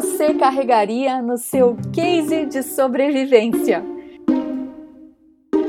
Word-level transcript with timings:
você 0.00 0.34
carregaria 0.34 1.22
no 1.22 1.38
seu 1.38 1.74
case 1.90 2.44
de 2.44 2.62
sobrevivência? 2.62 3.82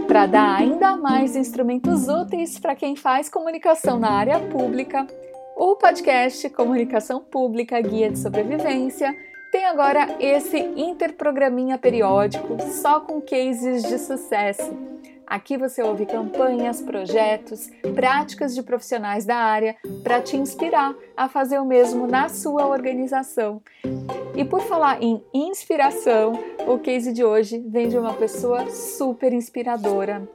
Para 0.06 0.26
dar 0.26 0.54
ainda 0.58 0.98
mais 0.98 1.34
instrumentos 1.34 2.10
úteis 2.10 2.60
para 2.60 2.76
quem 2.76 2.98
faz 2.98 3.30
comunicação 3.30 3.98
na 3.98 4.12
área 4.12 4.38
pública, 4.50 5.08
o 5.56 5.78
podcast 5.78 6.50
Comunicação 6.50 7.22
Pública 7.22 7.80
Guia 7.80 8.12
de 8.12 8.20
Sobrevivência 8.20 9.16
tem 9.50 9.64
agora 9.64 10.18
esse 10.20 10.58
interprograminha 10.76 11.78
periódico 11.78 12.58
só 12.64 13.00
com 13.00 13.22
cases 13.22 13.84
de 13.84 13.98
sucesso 13.98 14.76
Aqui 15.28 15.58
você 15.58 15.84
ouve 15.84 16.06
campanhas, 16.06 16.82
projetos, 16.82 17.70
práticas 17.94 18.56
de 18.56 18.64
profissionais 18.64 19.26
da 19.26 19.36
área 19.36 19.76
para 20.02 20.22
te 20.22 20.38
inspirar 20.38 20.96
a 21.18 21.28
fazer 21.28 21.60
o 21.60 21.66
mesmo 21.66 22.08
na 22.08 22.30
sua 22.30 22.66
organização. 22.66 23.62
E 24.38 24.46
por 24.46 24.62
falar 24.62 25.02
em 25.02 25.20
inspiração, 25.34 26.34
o 26.68 26.78
case 26.78 27.12
de 27.12 27.24
hoje 27.24 27.58
vem 27.58 27.90
de 27.90 27.98
uma 27.98 28.14
pessoa 28.14 28.70
super 28.70 29.34
inspiradora. 29.34 30.30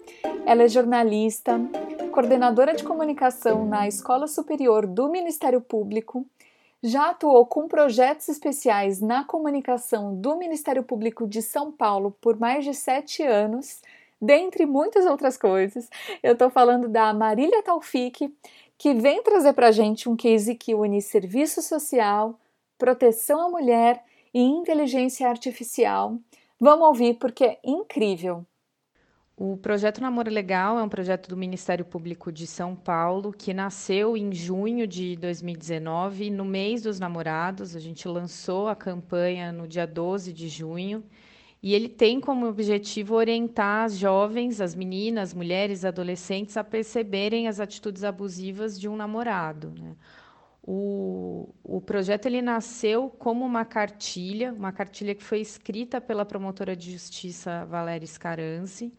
Ela 0.45 0.65
é 0.65 0.69
jornalista, 0.69 1.61
coordenadora 2.11 2.75
de 2.75 2.83
comunicação 2.83 3.65
na 3.65 3.87
Escola 3.87 4.27
Superior 4.27 4.89
do 4.89 5.09
Ministério 5.09 5.61
Público, 5.61 6.27
já 6.83 7.11
atuou 7.11 7.47
com 7.47 7.69
projetos 7.69 8.29
especiais 8.29 9.01
na 9.01 9.23
comunicação 9.23 10.17
do 10.17 10.37
Ministério 10.37 10.83
Público 10.83 11.25
de 11.25 11.41
São 11.41 11.71
Paulo 11.71 12.13
por 12.21 12.37
mais 12.37 12.65
de 12.65 12.75
sete 12.75 13.23
anos 13.23 13.81
dentre 14.21 14.67
muitas 14.67 15.07
outras 15.07 15.37
coisas. 15.37 15.89
Eu 16.21 16.33
estou 16.33 16.51
falando 16.51 16.89
da 16.89 17.15
Marília 17.15 17.63
Taufik, 17.63 18.35
que 18.77 18.95
vem 18.95 19.23
trazer 19.23 19.53
para 19.53 19.69
a 19.69 19.73
gente 19.73 20.09
um 20.09 20.17
case 20.17 20.57
que 20.57 20.75
une 20.75 21.01
serviço 21.01 21.63
social, 21.63 22.37
proteção 22.83 23.47
à 23.47 23.49
mulher 23.49 24.03
e 24.35 24.41
inteligência 24.41 25.29
artificial. 25.29 26.19
Vamos 26.59 26.89
ouvir 26.89 27.15
porque 27.15 27.45
é 27.45 27.61
incrível. 27.65 28.45
O 29.37 29.57
projeto 29.57 30.01
Namoro 30.01 30.29
Legal 30.29 30.77
é 30.81 30.83
um 30.83 30.89
projeto 30.89 31.29
do 31.29 31.37
Ministério 31.37 31.85
Público 31.85 32.33
de 32.33 32.45
São 32.45 32.75
Paulo 32.75 33.33
que 33.33 33.55
nasceu 33.55 34.17
em 34.17 34.33
junho 34.33 34.85
de 34.85 35.15
2019, 35.15 36.29
no 36.29 36.45
mês 36.45 36.83
dos 36.83 36.99
namorados. 36.99 37.77
A 37.77 37.79
gente 37.79 38.09
lançou 38.09 38.67
a 38.67 38.75
campanha 38.75 39.53
no 39.53 39.69
dia 39.69 39.87
12 39.87 40.33
de 40.33 40.49
junho 40.49 41.05
e 41.63 41.75
ele 41.75 41.89
tem 41.89 42.21
como 42.21 42.49
objetivo 42.49 43.15
orientar 43.15 43.85
as 43.85 43.97
jovens, 43.97 44.61
as 44.61 44.75
meninas, 44.75 45.33
mulheres, 45.33 45.85
adolescentes 45.85 46.57
a 46.57 46.65
perceberem 46.65 47.47
as 47.47 47.61
atitudes 47.61 48.03
abusivas 48.03 48.77
de 48.77 48.89
um 48.89 48.97
namorado. 48.97 49.73
Né? 49.79 49.95
O, 50.65 51.53
o 51.65 51.81
projeto 51.81 52.27
ele 52.27 52.41
nasceu 52.41 53.11
como 53.11 53.45
uma 53.45 53.65
cartilha, 53.65 54.53
uma 54.53 54.71
cartilha 54.71 55.15
que 55.15 55.25
foi 55.25 55.41
escrita 55.41 56.01
pela 56.01 56.25
promotora 56.25 56.77
de 56.77 56.93
justiça 56.93 57.65
Valéria 57.65 58.07
Scarance, 58.07 58.93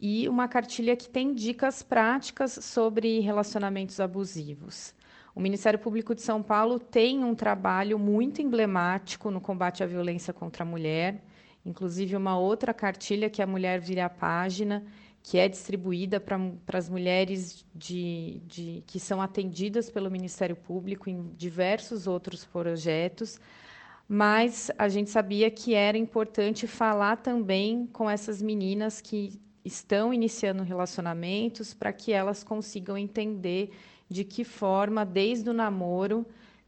e 0.00 0.28
uma 0.28 0.46
cartilha 0.46 0.94
que 0.96 1.08
tem 1.08 1.34
dicas 1.34 1.82
práticas 1.82 2.52
sobre 2.52 3.20
relacionamentos 3.20 3.98
abusivos. 3.98 4.94
O 5.34 5.40
Ministério 5.40 5.78
Público 5.78 6.14
de 6.14 6.22
São 6.22 6.42
Paulo 6.42 6.78
tem 6.78 7.24
um 7.24 7.34
trabalho 7.34 7.98
muito 7.98 8.40
emblemático 8.40 9.30
no 9.30 9.40
combate 9.40 9.82
à 9.82 9.86
violência 9.86 10.32
contra 10.32 10.62
a 10.62 10.66
mulher 10.66 11.20
inclusive 11.64 12.16
uma 12.16 12.38
outra 12.38 12.74
cartilha 12.74 13.30
que 13.30 13.40
a 13.40 13.46
mulher 13.46 13.80
vira 13.80 14.04
a 14.04 14.10
página, 14.10 14.84
que 15.24 15.38
é 15.38 15.48
distribuída 15.48 16.20
para 16.20 16.38
as 16.78 16.86
mulheres 16.86 17.64
de, 17.74 18.42
de, 18.46 18.84
que 18.86 19.00
são 19.00 19.22
atendidas 19.22 19.88
pelo 19.88 20.10
Ministério 20.10 20.54
Público 20.54 21.08
em 21.08 21.32
diversos 21.34 22.06
outros 22.06 22.44
projetos. 22.44 23.40
Mas 24.06 24.70
a 24.76 24.86
gente 24.86 25.08
sabia 25.08 25.50
que 25.50 25.72
era 25.72 25.96
importante 25.96 26.66
falar 26.66 27.16
também 27.16 27.86
com 27.86 28.08
essas 28.08 28.42
meninas 28.42 29.00
que 29.00 29.40
estão 29.64 30.12
iniciando 30.12 30.62
relacionamentos 30.62 31.72
para 31.72 31.90
que 31.90 32.12
elas 32.12 32.44
consigam 32.44 32.98
entender 32.98 33.70
de 34.06 34.24
que 34.24 34.44
forma, 34.44 35.06
desde 35.06 35.48
o 35.48 35.54
namoro, 35.54 36.26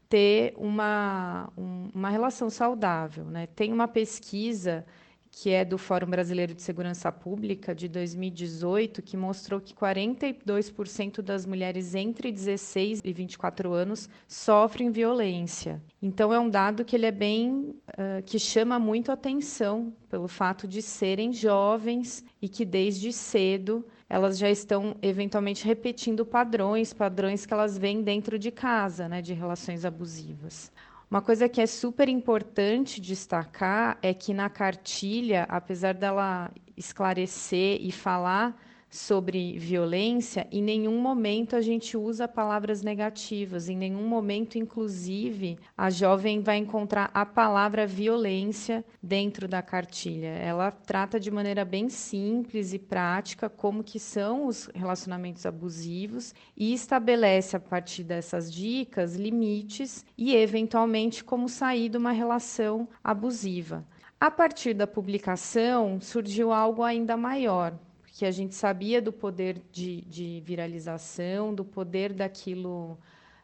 ter 0.09 0.55
uma, 0.57 1.47
um, 1.55 1.91
uma 1.93 2.09
relação 2.09 2.49
saudável. 2.49 3.25
Né? 3.25 3.45
Tem 3.45 3.71
uma 3.71 3.87
pesquisa 3.87 4.83
que 5.31 5.49
é 5.49 5.63
do 5.63 5.77
Fórum 5.77 6.07
Brasileiro 6.07 6.53
de 6.53 6.61
Segurança 6.61 7.11
Pública 7.11 7.73
de 7.75 7.87
2018, 7.87 9.01
que 9.01 9.15
mostrou 9.15 9.59
que 9.61 9.73
42% 9.73 11.21
das 11.21 11.45
mulheres 11.45 11.95
entre 11.95 12.31
16 12.31 13.01
e 13.03 13.13
24 13.13 13.73
anos 13.73 14.09
sofrem 14.27 14.91
violência. 14.91 15.81
Então 16.01 16.33
é 16.33 16.39
um 16.39 16.49
dado 16.49 16.85
que 16.85 16.95
ele 16.95 17.05
é 17.05 17.11
bem 17.11 17.75
uh, 17.89 18.23
que 18.25 18.39
chama 18.39 18.79
muito 18.79 19.11
atenção 19.11 19.93
pelo 20.09 20.27
fato 20.27 20.67
de 20.67 20.81
serem 20.81 21.33
jovens 21.33 22.23
e 22.41 22.47
que 22.47 22.63
desde 22.63 23.11
cedo 23.11 23.85
elas 24.09 24.37
já 24.37 24.49
estão 24.49 24.95
eventualmente 25.01 25.65
repetindo 25.65 26.25
padrões, 26.25 26.93
padrões 26.93 27.45
que 27.45 27.53
elas 27.53 27.77
veem 27.77 28.01
dentro 28.01 28.39
de 28.39 28.51
casa, 28.51 29.09
né, 29.09 29.21
de 29.21 29.33
relações 29.33 29.83
abusivas. 29.83 30.71
Uma 31.09 31.21
coisa 31.21 31.47
que 31.47 31.61
é 31.61 31.65
super 31.65 32.09
importante 32.09 32.99
destacar 32.99 33.97
é 34.01 34.13
que 34.13 34.33
na 34.33 34.49
cartilha, 34.49 35.43
apesar 35.47 35.93
dela 35.93 36.51
esclarecer 36.75 37.79
e 37.81 37.93
falar 37.93 38.61
sobre 38.89 39.59
violência, 39.59 40.47
em 40.51 40.61
nenhum 40.61 40.99
momento 40.99 41.55
a 41.55 41.61
gente 41.61 41.97
usa 41.97 42.27
palavras 42.27 42.81
negativas, 42.81 43.67
em 43.67 43.75
nenhum 43.75 44.07
momento, 44.07 44.57
inclusive, 44.57 45.57
a 45.77 45.89
jovem 45.89 46.41
vai 46.41 46.57
encontrar 46.57 47.11
a 47.13 47.25
palavra 47.25 47.85
violência 47.85 48.83
dentro 49.03 49.47
da 49.47 49.61
cartilha. 49.61 50.27
Ela 50.27 50.71
trata 50.71 51.19
de 51.19 51.29
maneira 51.29 51.65
bem 51.65 51.89
simples 51.89 52.73
e 52.73 52.79
prática 52.79 53.49
como 53.49 53.83
que 53.83 53.99
são 53.99 54.47
os 54.47 54.69
relacionamentos 54.73 55.45
abusivos 55.45 56.33
e 56.55 56.73
estabelece 56.73 57.55
a 57.57 57.59
partir 57.59 58.03
dessas 58.03 58.51
dicas 58.51 59.15
limites 59.15 60.05
e 60.17 60.33
eventualmente 60.33 61.23
como 61.23 61.49
sair 61.49 61.89
de 61.89 61.97
uma 61.97 62.11
relação 62.11 62.87
abusiva. 63.03 63.85
A 64.19 64.31
partir 64.31 64.73
da 64.73 64.87
publicação 64.87 66.01
surgiu 66.01 66.51
algo 66.51 66.81
ainda 66.81 67.15
maior, 67.15 67.77
que 68.17 68.25
a 68.25 68.31
gente 68.31 68.55
sabia 68.55 68.99
do 68.99 69.13
poder 69.13 69.61
de, 69.71 70.01
de 70.01 70.41
viralização, 70.43 71.53
do 71.53 71.63
poder 71.63 72.11
daquilo 72.13 72.97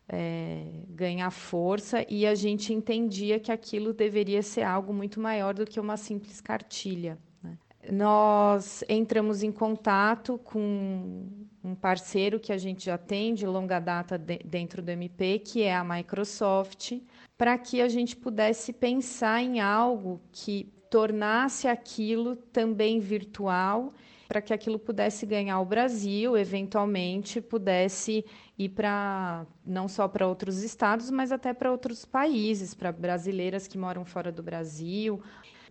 é, 0.09 0.65
ganhar 0.89 1.29
força, 1.29 2.03
e 2.09 2.25
a 2.25 2.33
gente 2.33 2.73
entendia 2.73 3.39
que 3.39 3.51
aquilo 3.51 3.93
deveria 3.93 4.41
ser 4.41 4.63
algo 4.63 4.91
muito 4.91 5.19
maior 5.19 5.53
do 5.53 5.63
que 5.63 5.79
uma 5.79 5.95
simples 5.95 6.41
cartilha. 6.41 7.19
Né? 7.43 7.55
Nós 7.91 8.83
entramos 8.89 9.43
em 9.43 9.51
contato 9.51 10.39
com 10.39 11.29
um 11.63 11.75
parceiro 11.75 12.39
que 12.39 12.51
a 12.51 12.57
gente 12.57 12.85
já 12.85 12.97
tem 12.97 13.35
de 13.35 13.45
longa 13.45 13.79
data 13.79 14.17
de, 14.17 14.39
dentro 14.39 14.81
do 14.81 14.89
MP, 14.89 15.37
que 15.37 15.61
é 15.61 15.75
a 15.75 15.83
Microsoft, 15.83 16.99
para 17.37 17.59
que 17.59 17.79
a 17.79 17.87
gente 17.87 18.15
pudesse 18.15 18.73
pensar 18.73 19.39
em 19.43 19.59
algo 19.59 20.19
que 20.31 20.72
tornasse 20.93 21.67
aquilo 21.67 22.35
também 22.35 22.99
virtual 22.99 23.91
para 24.27 24.39
que 24.39 24.53
aquilo 24.53 24.77
pudesse 24.77 25.25
ganhar 25.25 25.59
o 25.59 25.65
Brasil, 25.65 26.37
eventualmente 26.37 27.41
pudesse 27.41 28.23
ir 28.59 28.69
para 28.69 29.43
não 29.65 29.87
só 29.87 30.07
para 30.07 30.27
outros 30.27 30.61
estados, 30.61 31.09
mas 31.09 31.31
até 31.31 31.51
para 31.51 31.71
outros 31.71 32.05
países, 32.05 32.75
para 32.75 32.91
brasileiras 32.91 33.65
que 33.65 33.75
moram 33.75 34.05
fora 34.05 34.31
do 34.31 34.43
Brasil. 34.43 35.19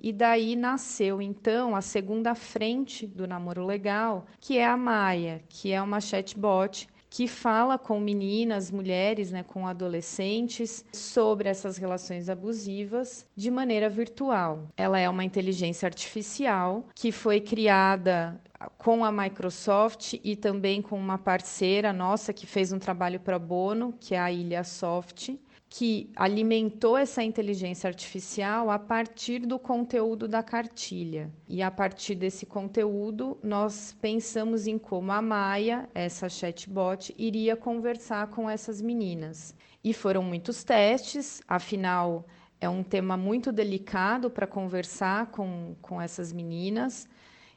E 0.02 0.12
daí 0.12 0.56
nasceu 0.56 1.22
então 1.22 1.76
a 1.76 1.80
segunda 1.80 2.34
frente 2.34 3.06
do 3.06 3.24
namoro 3.24 3.64
legal, 3.64 4.26
que 4.40 4.58
é 4.58 4.66
a 4.66 4.76
Maia, 4.76 5.40
que 5.48 5.70
é 5.70 5.80
uma 5.80 6.00
chatbot 6.00 6.88
que 7.12 7.28
fala 7.28 7.76
com 7.76 8.00
meninas, 8.00 8.70
mulheres, 8.70 9.30
né, 9.30 9.42
com 9.42 9.66
adolescentes 9.66 10.82
sobre 10.94 11.46
essas 11.46 11.76
relações 11.76 12.30
abusivas 12.30 13.26
de 13.36 13.50
maneira 13.50 13.90
virtual. 13.90 14.66
Ela 14.78 14.98
é 14.98 15.06
uma 15.10 15.22
inteligência 15.22 15.84
artificial 15.84 16.86
que 16.94 17.12
foi 17.12 17.38
criada 17.38 18.40
com 18.78 19.04
a 19.04 19.12
Microsoft 19.12 20.14
e 20.24 20.34
também 20.34 20.80
com 20.80 20.98
uma 20.98 21.18
parceira 21.18 21.92
nossa 21.92 22.32
que 22.32 22.46
fez 22.46 22.72
um 22.72 22.78
trabalho 22.78 23.20
para 23.20 23.38
bono, 23.38 23.94
que 24.00 24.14
é 24.14 24.18
a 24.18 24.32
Ilha 24.32 24.64
Soft 24.64 25.32
que 25.74 26.10
alimentou 26.14 26.98
essa 26.98 27.22
inteligência 27.22 27.88
artificial 27.88 28.68
a 28.68 28.78
partir 28.78 29.38
do 29.38 29.58
conteúdo 29.58 30.28
da 30.28 30.42
cartilha. 30.42 31.32
E 31.48 31.62
a 31.62 31.70
partir 31.70 32.14
desse 32.14 32.44
conteúdo, 32.44 33.38
nós 33.42 33.96
pensamos 33.98 34.66
em 34.66 34.76
como 34.76 35.10
a 35.12 35.22
Maia, 35.22 35.88
essa 35.94 36.28
chatbot, 36.28 37.14
iria 37.16 37.56
conversar 37.56 38.26
com 38.26 38.50
essas 38.50 38.82
meninas. 38.82 39.54
E 39.82 39.94
foram 39.94 40.22
muitos 40.22 40.62
testes, 40.62 41.40
afinal, 41.48 42.26
é 42.60 42.68
um 42.68 42.82
tema 42.82 43.16
muito 43.16 43.50
delicado 43.50 44.28
para 44.28 44.46
conversar 44.46 45.28
com, 45.28 45.74
com 45.80 45.98
essas 45.98 46.34
meninas. 46.34 47.08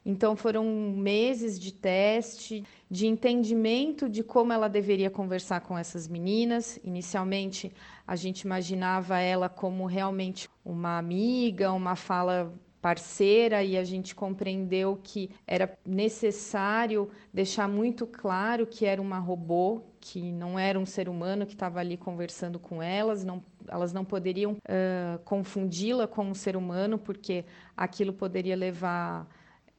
Então 0.06 0.36
foram 0.36 0.64
meses 0.64 1.60
de 1.60 1.74
teste, 1.74 2.64
de 2.90 3.08
entendimento 3.08 4.08
de 4.08 4.24
como 4.24 4.54
ela 4.54 4.68
deveria 4.68 5.10
conversar 5.10 5.62
com 5.62 5.76
essas 5.76 6.08
meninas. 6.08 6.80
Inicialmente, 6.84 7.72
a 8.06 8.16
gente 8.16 8.42
imaginava 8.42 9.20
ela 9.20 9.50
como 9.50 9.88
realmente 9.88 10.48
uma 10.64 11.00
amiga, 11.00 11.72
uma 11.72 11.96
fala 11.96 12.54
parceira 12.86 13.64
e 13.64 13.76
a 13.80 13.84
gente 13.84 14.14
compreendeu 14.14 15.00
que 15.02 15.32
era 15.48 15.76
necessário 15.84 17.10
deixar 17.34 17.68
muito 17.68 18.06
claro 18.06 18.68
que 18.68 18.86
era 18.86 19.02
uma 19.02 19.18
robô, 19.18 19.82
que 20.00 20.32
não 20.32 20.60
era 20.60 20.78
um 20.78 20.86
ser 20.86 21.10
humano 21.10 21.48
que 21.48 21.54
estava 21.54 21.80
ali 21.80 21.98
conversando 21.98 22.60
com 22.60 22.84
elas, 22.84 23.24
não, 23.24 23.44
elas 23.68 23.92
não 23.92 24.06
poderiam 24.06 24.52
uh, 24.52 25.18
confundi-la 25.24 26.06
com 26.06 26.26
um 26.26 26.36
ser 26.36 26.56
humano, 26.56 27.00
porque 27.00 27.44
aquilo 27.76 28.14
poderia 28.14 28.56
levar 28.56 29.28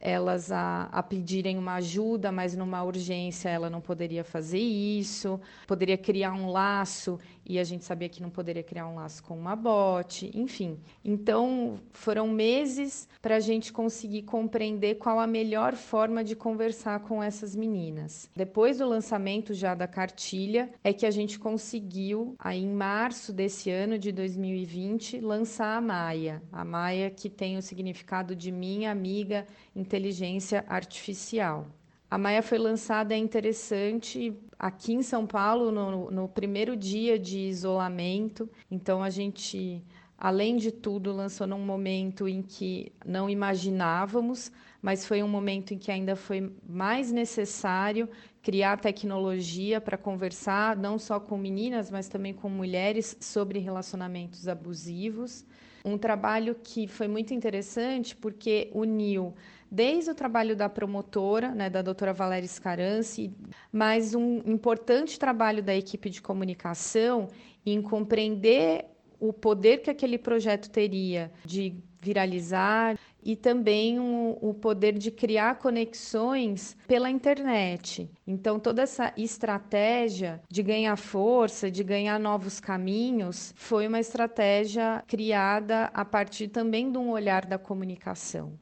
elas 0.00 0.52
a, 0.52 0.88
a, 0.92 1.02
pedirem 1.02 1.58
uma 1.58 1.74
ajuda, 1.74 2.30
mas 2.30 2.54
numa 2.54 2.82
urgência 2.82 3.48
ela 3.48 3.70
não 3.70 3.80
poderia 3.80 4.22
fazer 4.22 4.58
isso, 4.58 5.40
poderia 5.66 5.96
criar 5.96 6.32
um 6.32 6.50
laço 6.50 7.18
e 7.44 7.58
a 7.58 7.64
gente 7.64 7.84
sabia 7.84 8.08
que 8.08 8.20
não 8.20 8.28
poderia 8.28 8.62
criar 8.62 8.88
um 8.88 8.96
laço 8.96 9.22
com 9.22 9.38
uma 9.38 9.54
bote, 9.54 10.30
enfim. 10.34 10.78
Então 11.04 11.78
foram 11.92 12.28
meses 12.28 13.08
para 13.22 13.36
a 13.36 13.40
gente 13.40 13.72
conseguir 13.72 14.22
compreender 14.22 14.96
qual 14.96 15.20
a 15.20 15.26
melhor 15.26 15.74
forma 15.74 16.24
de 16.24 16.34
conversar 16.34 17.00
com 17.00 17.22
essas 17.22 17.54
meninas. 17.54 18.28
Depois 18.34 18.78
do 18.78 18.88
lançamento 18.88 19.54
já 19.54 19.74
da 19.74 19.86
cartilha, 19.86 20.70
é 20.82 20.92
que 20.92 21.06
a 21.06 21.10
gente 21.10 21.38
conseguiu, 21.38 22.34
aí 22.38 22.62
em 22.62 22.72
março 22.72 23.32
desse 23.32 23.70
ano 23.70 23.98
de 23.98 24.10
2020, 24.10 25.20
lançar 25.20 25.76
a 25.76 25.80
Maia. 25.80 26.42
A 26.52 26.64
Maia 26.64 27.10
que 27.10 27.30
tem 27.30 27.56
o 27.56 27.62
significado 27.62 28.34
de 28.34 28.50
minha 28.50 28.90
amiga 28.90 29.46
inteligência 29.86 30.64
artificial. 30.68 31.66
A 32.10 32.18
Maia 32.18 32.42
foi 32.42 32.58
lançada, 32.58 33.14
é 33.14 33.16
interessante, 33.16 34.32
aqui 34.58 34.92
em 34.92 35.02
São 35.02 35.26
Paulo, 35.26 35.70
no, 35.70 36.10
no 36.10 36.28
primeiro 36.28 36.76
dia 36.76 37.18
de 37.18 37.38
isolamento. 37.38 38.48
Então, 38.70 39.02
a 39.02 39.10
gente, 39.10 39.82
além 40.18 40.56
de 40.56 40.70
tudo, 40.70 41.12
lançou 41.12 41.46
num 41.46 41.64
momento 41.64 42.28
em 42.28 42.42
que 42.42 42.92
não 43.04 43.28
imaginávamos, 43.30 44.52
mas 44.82 45.04
foi 45.04 45.22
um 45.22 45.28
momento 45.28 45.72
em 45.74 45.78
que 45.78 45.90
ainda 45.90 46.14
foi 46.14 46.52
mais 46.68 47.10
necessário 47.10 48.08
criar 48.46 48.76
tecnologia 48.76 49.80
para 49.80 49.98
conversar, 49.98 50.76
não 50.76 51.00
só 51.00 51.18
com 51.18 51.36
meninas, 51.36 51.90
mas 51.90 52.08
também 52.08 52.32
com 52.32 52.48
mulheres, 52.48 53.16
sobre 53.18 53.58
relacionamentos 53.58 54.46
abusivos. 54.46 55.44
Um 55.84 55.98
trabalho 55.98 56.54
que 56.62 56.86
foi 56.86 57.08
muito 57.08 57.34
interessante 57.34 58.14
porque 58.14 58.70
uniu 58.72 59.34
desde 59.68 60.12
o 60.12 60.14
trabalho 60.14 60.54
da 60.54 60.68
promotora, 60.68 61.56
né, 61.56 61.68
da 61.68 61.82
doutora 61.82 62.12
Valéria 62.12 62.46
Scaranci, 62.46 63.32
mas 63.72 64.14
um 64.14 64.36
importante 64.46 65.18
trabalho 65.18 65.60
da 65.60 65.74
equipe 65.74 66.08
de 66.08 66.22
comunicação 66.22 67.26
em 67.64 67.82
compreender 67.82 68.84
o 69.18 69.32
poder 69.32 69.78
que 69.78 69.90
aquele 69.90 70.18
projeto 70.18 70.70
teria 70.70 71.32
de 71.44 71.74
viralizar 72.06 72.96
e 73.22 73.34
também 73.34 73.98
o, 73.98 74.38
o, 74.40 74.54
poder 74.54 74.96
de 74.96 75.10
criar 75.10 75.56
conexões 75.56 76.76
pela 76.86 77.10
internet. 77.10 78.08
Então, 78.24 78.60
toda 78.60 78.82
essa 78.82 79.12
estratégia 79.16 80.40
de 80.48 80.62
ganhar 80.62 80.96
força, 80.96 81.68
de 81.68 81.82
ganhar 81.82 82.20
novos 82.20 82.60
caminhos, 82.60 83.52
foi 83.56 83.88
uma 83.88 83.98
estratégia 83.98 85.02
criada 85.08 85.90
a 85.92 86.04
partir 86.04 86.48
também 86.48 86.92
de 86.92 86.98
um 86.98 87.10
olhar 87.10 87.44
da 87.44 87.58
comunicação. 87.58 88.52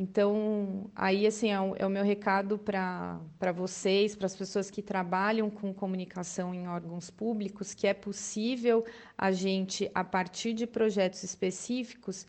Então, 0.00 0.90
aí, 0.96 1.26
assim, 1.26 1.50
é 1.50 1.60
o, 1.60 1.76
é 1.76 1.86
o 1.86 1.90
meu 1.90 2.02
recado 2.02 2.56
para 2.56 3.52
vocês, 3.54 4.16
para 4.16 4.24
as 4.24 4.34
pessoas 4.34 4.70
que 4.70 4.80
trabalham 4.80 5.50
com 5.50 5.74
comunicação 5.74 6.54
em 6.54 6.66
órgãos 6.66 7.10
públicos, 7.10 7.74
que 7.74 7.86
é 7.86 7.92
possível 7.92 8.82
a 9.18 9.30
gente, 9.30 9.90
a 9.94 10.02
partir 10.02 10.54
de 10.54 10.66
projetos 10.66 11.22
específicos 11.22 12.26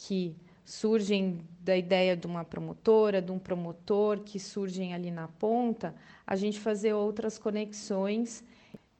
que 0.00 0.36
surgem 0.64 1.40
da 1.60 1.76
ideia 1.76 2.16
de 2.16 2.24
uma 2.24 2.44
promotora, 2.44 3.20
de 3.20 3.32
um 3.32 3.38
promotor, 3.38 4.20
que 4.20 4.38
surgem 4.38 4.94
ali 4.94 5.10
na 5.10 5.26
ponta, 5.26 5.92
a 6.24 6.36
gente 6.36 6.60
fazer 6.60 6.92
outras 6.92 7.36
conexões 7.36 8.44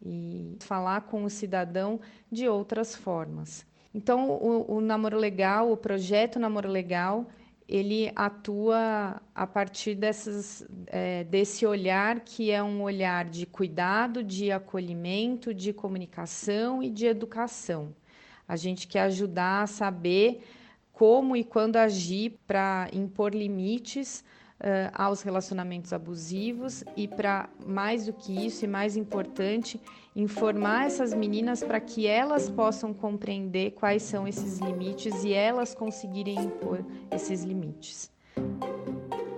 e 0.05 0.57
falar 0.59 1.03
com 1.03 1.23
o 1.23 1.31
cidadão 1.31 2.01
de 2.33 2.49
outras 2.49 2.97
formas. 2.97 3.65
Então, 3.95 4.29
o, 4.29 4.77
o 4.77 4.81
Namoro 4.81 5.17
Legal, 5.17 5.71
o 5.71 5.77
projeto 5.77 6.41
Namoro 6.41 6.69
Legal, 6.69 7.27
ele 7.69 8.11
atua 8.17 9.23
a 9.33 9.47
partir 9.47 9.95
dessas, 9.95 10.67
é, 10.89 11.23
desse 11.25 11.65
olhar 11.65 12.21
que 12.21 12.51
é 12.51 12.61
um 12.61 12.83
olhar 12.83 13.25
de 13.25 13.47
cuidado, 13.47 14.25
de 14.25 14.51
acolhimento, 14.51 15.55
de 15.55 15.73
comunicação 15.73 16.83
e 16.83 16.91
de 16.91 17.07
educação. 17.07 17.95
A 18.49 18.57
gente 18.57 18.89
quer 18.89 19.03
ajudar 19.03 19.63
a 19.63 19.67
saber 19.67 20.43
como 20.99 21.37
e 21.37 21.45
quando 21.45 21.77
agir 21.77 22.41
para 22.45 22.89
impor 22.93 23.33
limites 23.33 24.25
uh, 24.59 24.91
aos 24.93 25.23
relacionamentos 25.23 25.93
abusivos 25.93 26.83
e 26.97 27.07
para 27.07 27.49
mais 27.65 28.07
do 28.07 28.13
que 28.13 28.33
isso 28.47 28.65
e 28.65 28.69
mais 28.69 28.97
importante 28.97 29.81
informar 30.17 30.87
essas 30.87 31.15
meninas 31.15 31.63
para 31.63 31.79
que 31.79 32.09
elas 32.09 32.51
possam 32.51 32.93
compreender 32.93 33.71
quais 33.73 34.03
são 34.03 34.27
esses 34.27 34.59
limites 34.59 35.23
e 35.23 35.33
elas 35.33 35.73
conseguirem 35.73 36.35
impor 36.35 36.85
esses 37.13 37.45
limites. 37.45 38.11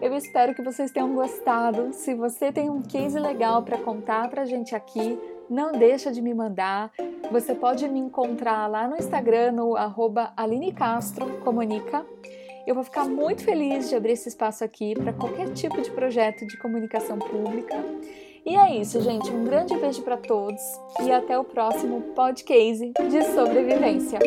Eu 0.00 0.14
espero 0.16 0.54
que 0.54 0.62
vocês 0.62 0.90
tenham 0.90 1.14
gostado. 1.14 1.92
Se 1.92 2.14
você 2.14 2.50
tem 2.50 2.70
um 2.70 2.80
case 2.80 3.20
legal 3.20 3.62
para 3.62 3.76
contar 3.76 4.30
para 4.30 4.42
a 4.42 4.46
gente 4.46 4.74
aqui, 4.74 5.18
não 5.50 5.72
deixa 5.72 6.12
de 6.12 6.22
me 6.22 6.32
mandar. 6.32 6.92
Você 7.30 7.54
pode 7.54 7.86
me 7.88 7.98
encontrar 7.98 8.68
lá 8.68 8.86
no 8.86 8.96
Instagram, 8.96 9.52
no 9.52 9.76
arroba 9.76 10.32
Comunica. 11.44 12.06
Eu 12.66 12.74
vou 12.74 12.84
ficar 12.84 13.04
muito 13.04 13.42
feliz 13.42 13.88
de 13.88 13.96
abrir 13.96 14.12
esse 14.12 14.28
espaço 14.28 14.62
aqui 14.62 14.94
para 14.94 15.12
qualquer 15.12 15.52
tipo 15.52 15.82
de 15.82 15.90
projeto 15.90 16.46
de 16.46 16.56
comunicação 16.58 17.18
pública. 17.18 17.76
E 18.46 18.56
é 18.56 18.76
isso, 18.76 19.00
gente. 19.00 19.30
Um 19.30 19.44
grande 19.44 19.76
beijo 19.76 20.02
para 20.02 20.16
todos 20.16 20.62
e 21.02 21.10
até 21.10 21.38
o 21.38 21.44
próximo 21.44 22.00
podcast 22.14 22.92
de 23.10 23.22
sobrevivência. 23.34 24.18